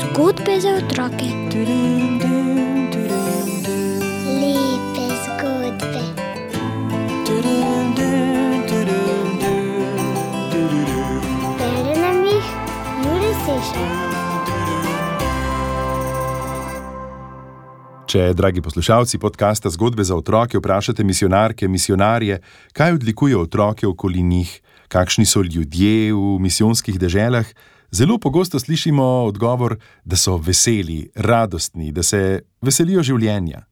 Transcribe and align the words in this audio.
Zgodbe 0.00 0.60
za 0.60 0.68
otroke. 0.68 1.26
Lepe 4.40 5.06
zgodbe. 5.24 6.02
Bere 11.58 11.94
nam 12.00 12.24
jih 12.26 12.46
Juri 13.04 13.32
Sešer. 13.44 14.15
Če, 18.06 18.36
dragi 18.38 18.62
poslušalci 18.62 19.18
podcasta 19.18 19.66
Zgodbe 19.66 20.04
za 20.06 20.14
otroke, 20.14 20.60
vprašate 20.60 21.02
misionarke, 21.02 21.66
misionarje, 21.66 22.36
kaj 22.70 22.92
odlikuje 23.00 23.34
otroke 23.34 23.86
okoli 23.86 24.22
njih, 24.22 24.52
kakšni 24.88 25.26
so 25.26 25.42
ljudje 25.42 26.12
v 26.14 26.36
misijonskih 26.38 27.00
deželah, 27.02 27.50
zelo 27.90 28.20
pogosto 28.22 28.62
slišimo 28.62 29.02
odgovor, 29.26 29.74
da 30.04 30.14
so 30.14 30.36
veseli, 30.38 31.10
radostni, 31.16 31.90
da 31.90 32.06
se 32.06 32.46
veselijo 32.62 33.02
življenja. 33.02 33.64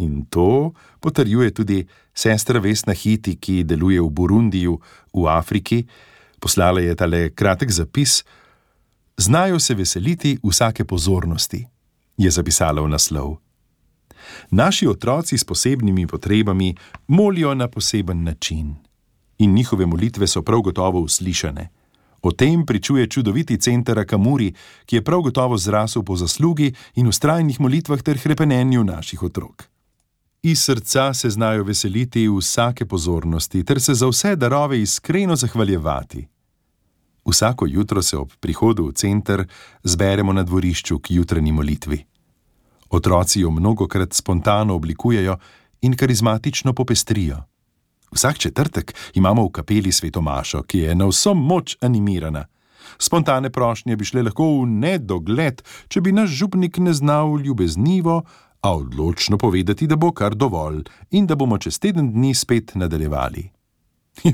In 0.00 0.24
to 0.24 0.72
potrjuje 1.04 1.52
tudi 1.52 1.82
sestra 2.16 2.64
Vesna 2.64 2.96
Hiti, 2.96 3.36
ki 3.36 3.60
deluje 3.68 4.00
v 4.00 4.08
Burundiju, 4.08 4.80
v 5.12 5.28
Afriki. 5.28 5.84
Poslala 6.40 6.80
je 6.80 6.96
tale 6.96 7.26
kratek 7.36 7.68
zapis: 7.68 8.22
Znajo 9.20 9.60
se 9.60 9.76
veseliti 9.76 10.38
vsake 10.40 10.88
pozornosti, 10.88 11.66
je 12.16 12.30
zapisala 12.30 12.80
v 12.80 12.96
naslov. 12.96 13.42
Naši 14.50 14.86
otroci 14.86 15.38
s 15.38 15.44
posebnimi 15.44 16.06
potrebami 16.06 16.74
molijo 17.06 17.54
na 17.54 17.68
poseben 17.68 18.22
način 18.24 18.74
in 19.38 19.54
njihove 19.54 19.86
molitve 19.86 20.26
so 20.26 20.42
prav 20.42 20.60
gotovo 20.60 21.00
uslišane. 21.00 21.68
O 22.22 22.30
tem 22.32 22.66
pričuje 22.66 23.06
čudoviti 23.06 23.58
center 23.58 23.98
Akamuri, 23.98 24.54
ki 24.86 24.96
je 24.96 25.04
prav 25.04 25.20
gotovo 25.20 25.58
zrasel 25.58 26.02
po 26.02 26.16
zaslugi 26.16 26.74
in 26.94 27.06
ustrajnih 27.06 27.60
molitvah 27.60 28.02
ter 28.02 28.18
hrepenenju 28.18 28.84
naših 28.84 29.22
otrok. 29.22 29.64
Iz 30.42 30.62
srca 30.62 31.14
se 31.14 31.30
znajo 31.30 31.64
veseliti 31.64 32.28
vsake 32.28 32.86
pozornosti 32.86 33.64
ter 33.64 33.80
se 33.80 33.94
za 33.94 34.06
vse 34.06 34.36
darove 34.36 34.82
iskreno 34.82 35.36
zahvaljevati. 35.36 36.26
Vsako 37.24 37.66
jutro 37.66 38.02
se 38.02 38.16
ob 38.16 38.30
prihodu 38.40 38.86
v 38.86 38.92
center 38.92 39.44
zberemo 39.82 40.32
na 40.32 40.42
dvorišču 40.42 40.98
k 40.98 41.10
jutranji 41.10 41.52
molitvi. 41.52 42.04
Otroci 42.92 43.40
jo 43.40 43.50
mnogokrat 43.50 44.12
spontano 44.12 44.74
oblikujejo 44.74 45.36
in 45.80 45.96
karizmatično 45.96 46.72
popestrijo. 46.72 47.36
Vsak 48.12 48.38
četrtek 48.38 48.94
imamo 49.14 49.44
v 49.46 49.50
kapeli 49.50 49.92
svetomašo, 49.92 50.62
ki 50.62 50.78
je 50.78 50.94
na 50.94 51.06
vso 51.06 51.34
moč 51.34 51.76
animirana. 51.80 52.44
Spontane 52.98 53.50
prošnje 53.50 53.96
bi 53.96 54.04
šle 54.04 54.22
lahko 54.22 54.44
v 54.44 54.66
nedogled, 54.66 55.62
če 55.88 56.00
bi 56.00 56.12
naš 56.12 56.30
župnik 56.30 56.78
ne 56.78 56.92
znal 56.92 57.40
ljubeznivo, 57.40 58.22
a 58.60 58.76
odločno 58.76 59.38
povedati, 59.38 59.86
da 59.86 59.96
bo 59.96 60.12
kar 60.12 60.34
dovolj 60.34 60.84
in 61.10 61.26
da 61.26 61.34
bomo 61.34 61.58
čez 61.58 61.78
teden 61.78 62.12
dni 62.12 62.34
spet 62.34 62.74
nadaljevali. 62.74 63.48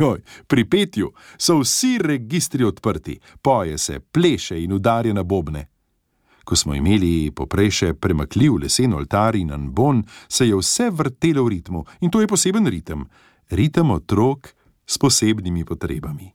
Joj, 0.00 0.20
pri 0.46 0.64
petju 0.64 1.12
so 1.38 1.60
vsi 1.62 1.98
registri 2.02 2.64
odprti, 2.64 3.20
poje 3.42 3.78
se, 3.78 4.00
pleše 4.00 4.58
in 4.62 4.72
udarja 4.72 5.14
na 5.14 5.22
bobne. 5.22 5.68
Ko 6.48 6.56
smo 6.56 6.72
imeli 6.72 7.28
poprej 7.36 7.70
še 7.78 7.88
premakljiv 8.00 8.54
lesen 8.62 8.94
oltar 8.96 9.36
in 9.36 9.50
anbon, 9.52 10.00
se 10.28 10.46
je 10.48 10.56
vse 10.56 10.86
vrtelo 10.91 11.44
v 11.44 11.52
ritmu 11.52 11.82
in 12.00 12.10
to 12.10 12.22
je 12.22 12.30
poseben 12.30 12.64
ritem, 12.64 13.02
ritem 13.52 13.91
otrok 13.92 14.48
s 14.86 14.96
posebnimi 14.96 15.66
potrebami. 15.69 16.30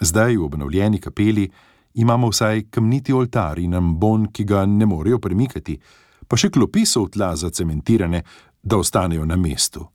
Zdaj 0.00 0.36
v 0.36 0.44
obnovljeni 0.44 1.00
kapeli 1.00 1.48
imamo 1.94 2.28
vsaj 2.28 2.66
kamniti 2.68 3.16
oltar 3.16 3.58
in 3.58 3.74
anbon, 3.74 4.28
ki 4.28 4.44
ga 4.44 4.66
ne 4.66 4.84
morejo 4.86 5.18
premikati, 5.18 5.78
pa 6.28 6.36
še 6.36 6.52
klopi 6.52 6.84
so 6.84 7.06
v 7.06 7.16
tla 7.16 7.32
zacementirane, 7.32 8.20
da 8.60 8.76
ostanejo 8.76 9.24
na 9.24 9.40
mestu. 9.40 9.86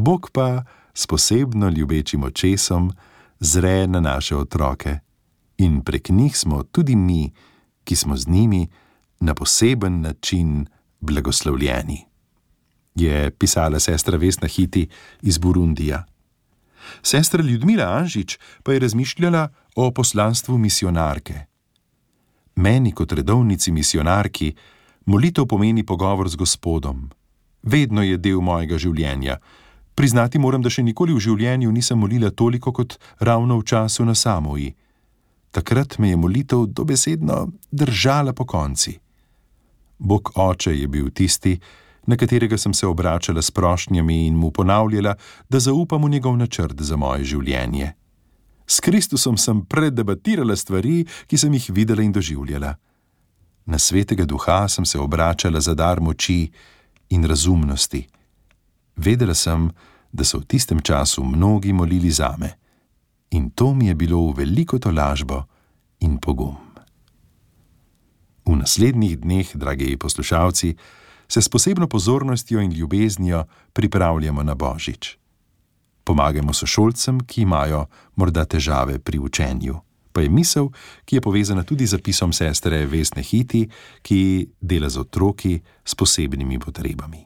Bog 0.00 0.30
pa 0.32 0.64
s 0.96 1.04
posebno 1.06 1.68
ljubečim 1.68 2.24
očesom 2.24 2.88
zre 3.40 3.84
na 3.86 4.00
naše 4.00 4.36
otroke 4.36 4.96
in 5.60 5.82
prek 5.84 6.08
njih 6.08 6.36
smo 6.36 6.62
tudi 6.62 6.96
mi, 6.96 7.28
ki 7.90 7.96
smo 7.96 8.16
z 8.16 8.28
njimi 8.28 8.68
na 9.20 9.34
poseben 9.34 10.00
način 10.00 10.66
blagoslovljeni. 11.00 12.06
Je 12.94 13.30
pisala 13.30 13.80
sestra 13.80 14.16
Vesna 14.16 14.48
Hiti 14.48 14.88
iz 15.22 15.38
Burundija. 15.38 16.04
Sestra 17.02 17.42
Ljudmila 17.42 17.84
Anžič 17.84 18.38
pa 18.62 18.72
je 18.72 18.78
razmišljala 18.78 19.48
o 19.76 19.90
poslanstvu 19.90 20.58
misionarke. 20.58 21.34
Meni, 22.56 22.92
kot 22.92 23.12
redovnici 23.12 23.72
misionarki, 23.72 24.54
molitev 25.06 25.46
pomeni 25.46 25.86
pogovor 25.86 26.28
z 26.28 26.36
Gospodom. 26.36 27.10
Vedno 27.62 28.02
je 28.02 28.18
del 28.18 28.40
mojega 28.40 28.78
življenja. 28.78 29.38
Priznati 29.94 30.38
moram, 30.38 30.62
da 30.62 30.70
še 30.70 30.82
nikoli 30.82 31.14
v 31.14 31.26
življenju 31.26 31.72
nisem 31.72 31.98
molila 31.98 32.30
toliko 32.30 32.72
kot 32.72 33.00
ravno 33.18 33.58
v 33.58 33.66
času 33.66 34.04
na 34.04 34.14
samoji. 34.14 34.76
Takrat 35.50 35.98
me 35.98 36.10
je 36.10 36.16
molitev 36.16 36.66
dobesedno 36.66 37.48
držala 37.70 38.32
po 38.32 38.46
konci. 38.46 38.98
Bog 39.98 40.32
oče 40.34 40.76
je 40.78 40.88
bil 40.88 41.10
tisti, 41.10 41.58
na 42.06 42.16
katerega 42.16 42.58
sem 42.58 42.74
se 42.74 42.86
obračala 42.86 43.42
s 43.42 43.50
prošnjami 43.50 44.26
in 44.26 44.34
mu 44.34 44.50
ponavljala, 44.50 45.14
da 45.48 45.60
zaupam 45.60 46.04
v 46.04 46.10
njegov 46.10 46.36
načrt 46.36 46.80
za 46.80 46.96
moje 46.96 47.24
življenje. 47.24 47.92
S 48.66 48.80
Kristusom 48.80 49.36
sem 49.36 49.64
predebatirala 49.66 50.56
stvari, 50.56 51.04
ki 51.26 51.38
sem 51.38 51.54
jih 51.54 51.70
videla 51.74 52.02
in 52.02 52.12
doživljala. 52.12 52.74
Na 53.66 53.78
svetega 53.78 54.24
duha 54.24 54.68
sem 54.68 54.86
se 54.86 54.98
obračala 54.98 55.60
za 55.60 55.74
dar 55.74 56.00
moči 56.00 56.50
in 57.10 57.24
razumnosti. 57.24 58.06
Vedela 58.96 59.34
sem, 59.34 59.70
da 60.12 60.24
so 60.24 60.38
v 60.38 60.46
tistem 60.46 60.80
času 60.80 61.24
mnogi 61.24 61.72
molili 61.72 62.10
zame 62.10 62.59
in 63.30 63.50
to 63.50 63.74
mi 63.74 63.86
je 63.86 63.94
bilo 63.94 64.30
v 64.30 64.42
veliko 64.42 64.78
tolažbo 64.78 65.44
in 66.00 66.18
pogum. 66.18 66.56
V 68.46 68.56
naslednjih 68.56 69.20
dneh, 69.20 69.46
dragi 69.54 69.96
poslušalci, 69.96 70.74
se 71.28 71.42
s 71.42 71.48
posebno 71.48 71.86
pozornostjo 71.86 72.60
in 72.60 72.72
ljubeznijo 72.72 73.44
pripravljamo 73.72 74.42
na 74.42 74.54
Božič. 74.54 75.16
Pomagamo 76.04 76.52
sošolcem, 76.52 77.20
ki 77.20 77.42
imajo 77.42 77.86
morda 78.16 78.44
težave 78.44 78.98
pri 78.98 79.18
učenju. 79.18 79.78
Pa 80.12 80.20
je 80.20 80.28
misel, 80.28 80.68
ki 81.04 81.16
je 81.16 81.20
povezana 81.20 81.62
tudi 81.62 81.86
z 81.86 81.90
zapisom 81.90 82.32
sestre 82.32 82.86
Vesne 82.86 83.22
Hiti, 83.22 83.68
ki 84.02 84.48
dela 84.60 84.88
z 84.88 84.98
otroki 84.98 85.60
s 85.84 85.94
posebnimi 85.94 86.58
potrebami. 86.58 87.22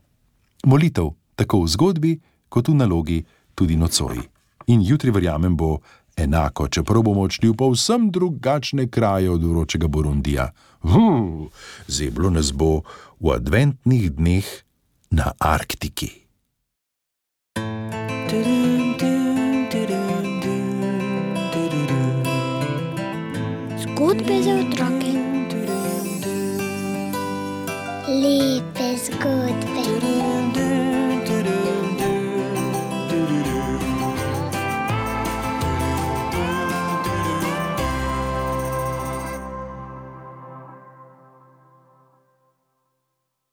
Molitev, 0.66 1.14
tako 1.34 1.64
v 1.64 1.68
zgodbi, 1.68 2.12
kot 2.48 2.68
v 2.68 2.74
nalogi, 2.74 3.24
tudi 3.54 3.76
nocoj. 3.76 4.33
In 4.66 4.80
jutri, 4.80 5.10
verjamem, 5.10 5.56
bo 5.56 5.78
enako, 6.16 6.68
čeprav 6.68 7.02
bomo 7.02 7.26
odšli 7.26 7.48
v 7.48 7.56
povsem 7.56 8.10
drugačne 8.10 8.88
kraje 8.88 9.30
od 9.30 9.44
vročega 9.44 9.88
Burundija. 9.88 10.50
Hm, 10.82 11.48
zeblo 11.88 12.30
nas 12.30 12.52
bo 12.52 12.82
v 13.20 13.34
adventnih 13.34 14.12
dneh 14.12 14.46
na 15.10 15.32
Arktiki. 15.38 16.24
Zgodbe 23.84 24.36
za 24.42 24.54
otroke. 24.60 25.12
Lepe 28.08 28.88
zgodbe. 28.96 30.93